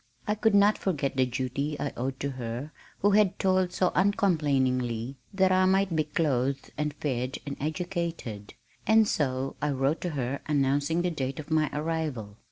I 0.27 0.33
could 0.33 0.55
not 0.55 0.79
forget 0.79 1.15
the 1.15 1.27
duty 1.27 1.79
I 1.79 1.93
owed 1.95 2.19
to 2.21 2.31
her 2.31 2.71
who 3.01 3.11
had 3.11 3.37
toiled 3.37 3.71
so 3.71 3.91
uncomplainingly 3.93 5.17
that 5.31 5.51
I 5.51 5.65
might 5.65 5.95
be 5.95 6.05
clothed 6.05 6.71
and 6.75 6.91
fed 6.95 7.37
and 7.45 7.55
educated, 7.61 8.55
and 8.87 9.07
so 9.07 9.57
I 9.61 9.69
wrote 9.69 10.01
to 10.01 10.09
her 10.17 10.41
announcing 10.47 11.03
the 11.03 11.11
date 11.11 11.39
of 11.39 11.51
my 11.51 11.69
arrival. 11.71 12.39